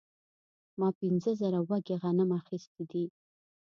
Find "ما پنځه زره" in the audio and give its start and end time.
0.79-1.59